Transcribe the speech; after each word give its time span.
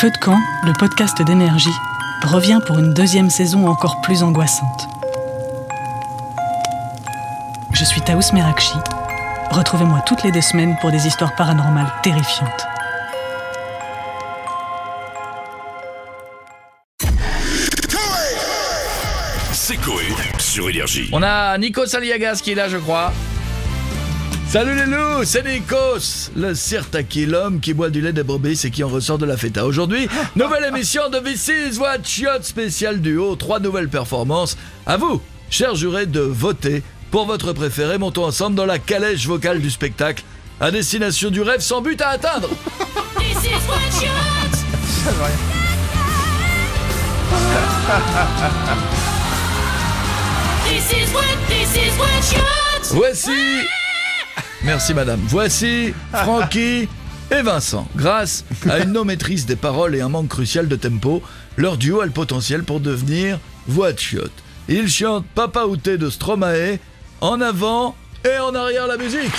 Feu 0.00 0.10
de 0.10 0.16
camp, 0.16 0.38
le 0.64 0.72
podcast 0.72 1.20
d'énergie, 1.20 1.68
revient 2.22 2.60
pour 2.66 2.78
une 2.78 2.94
deuxième 2.94 3.28
saison 3.28 3.68
encore 3.68 4.00
plus 4.00 4.22
angoissante. 4.22 4.88
Je 7.74 7.84
suis 7.84 8.00
Taous 8.00 8.32
Merakchi. 8.32 8.78
Retrouvez-moi 9.50 10.00
toutes 10.06 10.22
les 10.22 10.32
deux 10.32 10.40
semaines 10.40 10.74
pour 10.80 10.90
des 10.90 11.06
histoires 11.06 11.36
paranormales 11.36 11.92
terrifiantes. 12.02 12.66
C'est 19.52 19.76
Coé 19.76 20.06
sur 20.38 20.70
Énergie. 20.70 21.10
On 21.12 21.22
a 21.22 21.58
Nikos 21.58 21.94
Aliagas 21.94 22.40
qui 22.42 22.52
est 22.52 22.54
là, 22.54 22.70
je 22.70 22.78
crois. 22.78 23.12
Salut 24.50 24.74
les 24.74 24.86
loups, 24.86 25.22
c'est 25.22 25.44
Nikos, 25.44 26.32
le 26.34 26.56
Sirtaki, 26.56 27.24
l'homme 27.24 27.60
qui 27.60 27.72
boit 27.72 27.88
du 27.88 28.00
lait 28.00 28.12
des 28.12 28.24
brebis 28.24 28.60
et 28.64 28.70
qui 28.72 28.82
en 28.82 28.88
ressort 28.88 29.16
de 29.16 29.24
la 29.24 29.36
feta. 29.36 29.64
Aujourd'hui, 29.64 30.08
nouvelle 30.34 30.64
émission 30.64 31.08
de 31.08 31.20
This 31.20 31.46
is 31.46 31.78
What 31.78 32.02
Shot 32.02 32.42
spécial 32.42 33.00
duo, 33.00 33.36
trois 33.36 33.60
nouvelles 33.60 33.88
performances. 33.88 34.56
À 34.86 34.96
vous, 34.96 35.22
chers 35.50 35.76
jurés, 35.76 36.06
de 36.06 36.18
voter 36.18 36.82
pour 37.12 37.26
votre 37.26 37.52
préféré. 37.52 37.96
Montons 37.96 38.24
ensemble 38.24 38.56
dans 38.56 38.66
la 38.66 38.80
calèche 38.80 39.24
vocale 39.24 39.60
du 39.60 39.70
spectacle, 39.70 40.24
à 40.60 40.72
destination 40.72 41.30
du 41.30 41.42
rêve 41.42 41.60
sans 41.60 41.80
but 41.80 42.00
à 42.02 42.08
atteindre. 42.08 42.48
This 43.20 43.44
is 43.44 43.68
what 43.68 43.78
This 50.64 50.92
is 50.92 51.14
what 51.14 51.38
this 51.48 51.76
is 51.76 51.96
what 51.96 52.96
Voici. 52.96 53.79
Merci 54.62 54.94
madame. 54.94 55.20
Voici 55.26 55.94
Francky 56.12 56.88
et 57.30 57.42
Vincent. 57.42 57.86
Grâce 57.96 58.44
à 58.68 58.80
une 58.80 58.92
non-maîtrise 58.92 59.46
des 59.46 59.56
paroles 59.56 59.94
et 59.94 60.00
un 60.00 60.08
manque 60.08 60.28
crucial 60.28 60.68
de 60.68 60.76
tempo, 60.76 61.22
leur 61.56 61.76
duo 61.76 62.00
a 62.00 62.06
le 62.06 62.10
potentiel 62.10 62.64
pour 62.64 62.80
devenir 62.80 63.38
voix 63.66 63.92
de 63.92 63.98
chiotte. 63.98 64.32
Ils 64.68 64.88
chantent 64.88 65.26
Papa 65.34 65.64
Outé 65.64 65.98
de 65.98 66.10
Stromae 66.10 66.78
en 67.20 67.40
avant 67.40 67.96
et 68.24 68.38
en 68.38 68.54
arrière 68.54 68.86
la 68.86 68.96
musique. 68.96 69.32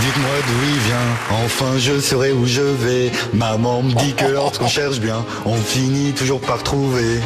Dites-moi 0.00 0.30
d'où 0.46 0.66
il 0.68 0.78
vient, 0.80 1.44
enfin 1.44 1.78
je 1.78 2.00
saurai 2.00 2.32
où 2.32 2.46
je 2.46 2.60
vais. 2.62 3.12
Maman 3.32 3.82
me 3.82 3.92
dit 3.92 4.14
que 4.14 4.26
lorsqu'on 4.26 4.66
cherche 4.78 4.98
bien, 4.98 5.24
on 5.44 5.54
finit 5.54 6.12
toujours 6.12 6.40
par 6.40 6.62
trouver. 6.62 7.20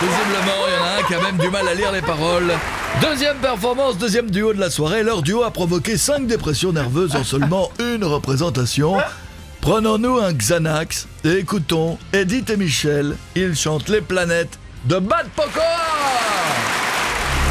Visiblement, 0.00 0.66
il 0.66 0.74
y 0.74 0.78
en 0.78 0.84
a 0.84 0.98
un 0.98 1.02
qui 1.06 1.14
a 1.14 1.20
même 1.20 1.36
du 1.36 1.50
mal 1.50 1.68
à 1.68 1.74
lire 1.74 1.92
les 1.92 2.00
paroles. 2.00 2.52
Deuxième 3.02 3.36
performance, 3.36 3.98
deuxième 3.98 4.30
duo 4.30 4.52
de 4.52 4.60
la 4.60 4.70
soirée. 4.70 5.02
Leur 5.02 5.22
duo 5.22 5.42
a 5.42 5.50
provoqué 5.50 5.96
5 5.96 6.26
dépressions 6.26 6.72
nerveuses 6.72 7.14
en 7.14 7.24
seulement 7.24 7.70
une 7.78 8.04
représentation. 8.04 8.96
Prenons-nous 9.60 10.18
un 10.18 10.32
Xanax 10.32 11.06
et 11.22 11.38
écoutons 11.38 11.98
Edith 12.14 12.48
et 12.48 12.56
Michel. 12.56 13.16
Ils 13.36 13.54
chantent 13.54 13.90
Les 13.90 14.00
planètes 14.00 14.58
de 14.86 14.98
Bad 14.98 15.28
Poker 15.36 15.52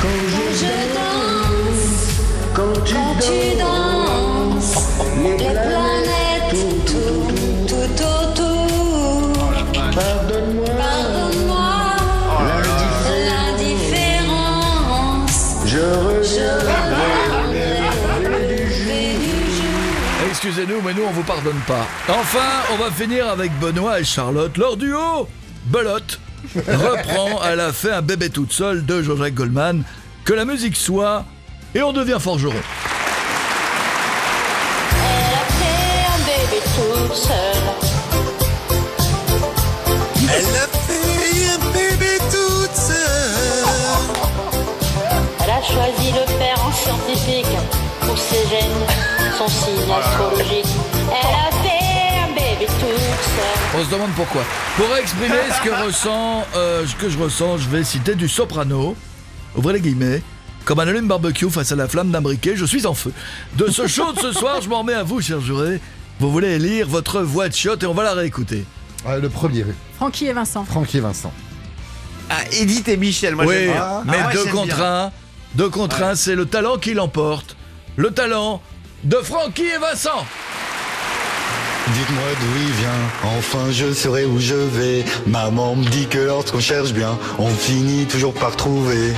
Je 0.02 0.66
danse 0.96 2.20
quand 2.56 2.84
tu 2.84 2.96
danses. 3.60 4.90
Excusez-nous, 20.42 20.82
mais 20.82 20.94
nous 20.94 21.04
on 21.04 21.12
vous 21.12 21.24
pardonne 21.24 21.60
pas. 21.68 21.86
Enfin, 22.08 22.64
on 22.72 22.78
va 22.78 22.90
finir 22.92 23.28
avec 23.28 23.52
Benoît 23.60 24.00
et 24.00 24.06
Charlotte. 24.06 24.56
Leur 24.56 24.78
duo, 24.78 25.28
Belote, 25.66 26.18
reprend 26.56 27.42
Elle 27.44 27.60
a 27.60 27.74
fait 27.74 27.92
un 27.92 28.02
bébé 28.02 28.30
toute 28.30 28.54
seule 28.54 28.86
de 28.86 29.02
Jean-Jacques 29.04 29.34
Goldman. 29.34 29.84
Que 30.24 30.32
la 30.32 30.46
musique 30.46 30.78
soit, 30.78 31.26
et 31.76 31.82
on 31.82 31.92
devient 31.92 32.20
forgeron. 32.22 32.54
Elle 34.96 35.36
a 35.36 35.44
fait 35.60 36.06
un 36.08 36.20
bébé 36.24 36.62
toute 36.78 37.16
seule. 37.18 37.36
Elle 40.24 40.56
a 40.56 40.70
fait 40.88 41.50
un 41.50 41.60
bébé 41.74 42.18
toute 42.32 42.76
seule. 42.78 42.96
Elle 45.44 45.50
a 45.50 45.62
choisi 45.62 46.14
de 46.14 46.26
faire 46.40 46.66
en 46.66 46.72
scientifique 46.72 47.39
pour 48.10 48.18
ses 48.18 48.48
gènes, 48.50 49.38
son 49.38 49.48
signe 49.48 49.92
astrologique. 49.92 50.66
Elle 51.10 51.36
a 51.36 51.52
fait 51.62 52.20
un 52.24 52.34
bébé 52.34 52.66
toute 52.66 52.80
seule. 52.90 53.80
On 53.80 53.86
se 53.86 53.92
demande 53.92 54.10
pourquoi. 54.16 54.42
Pour 54.78 54.96
exprimer 54.98 55.36
ce 55.56 55.70
que 55.70 55.84
ressent, 55.86 56.44
euh, 56.56 56.86
ce 56.88 56.96
que 56.96 57.08
je 57.10 57.20
ressens, 57.20 57.58
je 57.60 57.70
vais 57.70 57.84
citer 57.84 58.16
du 58.16 58.28
soprano. 58.28 58.96
Ouvrez 59.56 59.74
les 59.74 59.82
guillemets. 59.82 60.24
Comme 60.66 60.80
un 60.80 60.88
allume 60.88 61.08
barbecue 61.08 61.50
face 61.52 61.72
à 61.72 61.76
la 61.76 61.88
flamme 61.88 62.10
d'un 62.12 62.22
briquet, 62.22 62.56
je 62.56 62.66
suis 62.66 62.86
en 62.88 62.94
feu. 62.96 63.14
De 63.58 63.70
ce 63.70 63.86
show 63.88 64.12
de 64.14 64.20
ce 64.20 64.32
soir, 64.32 64.60
je 64.62 64.70
m'en 64.70 64.80
remets 64.80 64.94
à 64.94 65.04
vous, 65.04 65.22
chers 65.22 65.42
jurés. 65.42 65.80
Vous 66.20 66.32
voulez 66.32 66.58
lire 66.60 66.88
votre 66.88 67.22
voix 67.22 67.48
de 67.48 67.54
chiotte 67.54 67.84
et 67.84 67.86
on 67.86 67.94
va 67.94 68.04
la 68.04 68.14
réécouter. 68.14 68.66
Ah, 69.06 69.18
le 69.18 69.30
premier, 69.30 69.66
Francky 69.98 70.26
et 70.28 70.34
Vincent. 70.34 70.66
Francky 70.66 70.98
et 70.98 71.02
Vincent. 71.02 71.32
Ah, 72.30 72.38
Edith 72.52 72.88
et 72.88 72.98
Michel, 72.98 73.36
moi 73.36 73.46
oui, 73.46 73.54
j'aime 73.56 73.72
bien. 73.74 74.02
mais 74.06 74.18
Ah 74.22 74.28
ouais, 74.28 74.34
deux 74.34 74.46
contre 74.46 74.76
bien. 74.76 74.86
un. 75.06 75.12
Deux 75.56 75.70
contre 75.70 76.04
un, 76.04 76.16
c'est 76.16 76.36
le 76.36 76.46
talent 76.46 76.78
qui 76.78 76.94
l'emporte. 76.94 77.56
Le 78.00 78.12
talent 78.12 78.62
de 79.04 79.18
Francky 79.18 79.66
et 79.66 79.78
Vincent. 79.78 80.26
Dites-moi 81.90 82.24
d'où 82.40 82.48
il 82.62 82.72
vient, 82.72 83.38
enfin 83.38 83.72
je 83.72 83.92
saurai 83.92 84.24
où 84.24 84.40
je 84.40 84.56
vais. 84.56 85.04
Maman 85.28 85.76
me 85.76 85.84
dit 85.84 86.08
que 86.08 86.20
lorsqu'on 86.20 86.62
cherche 86.62 86.94
bien, 86.94 87.20
on 87.40 87.50
finit 87.50 88.06
toujours 88.06 88.34
par 88.34 88.56
trouver. 88.56 89.12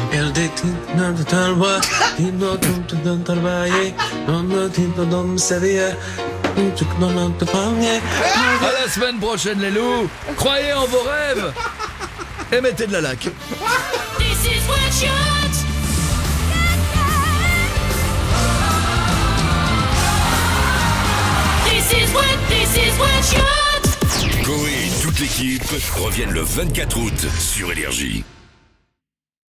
À 8.63 8.71
la 8.81 8.89
semaine 8.89 9.19
prochaine, 9.19 9.59
les 9.59 9.69
loups. 9.69 10.09
Croyez 10.37 10.73
en 10.73 10.87
vos 10.87 11.03
rêves. 11.03 11.53
Et 12.51 12.61
mettez 12.61 12.87
de 12.87 12.93
la 12.93 13.01
laque. 13.01 13.29
This 14.17 14.43
is 14.43 14.67
what 14.67 15.40
reviennent 25.95 26.33
le 26.33 26.41
24 26.41 26.97
août 26.99 27.27
sur 27.39 27.71
Énergie. 27.71 28.23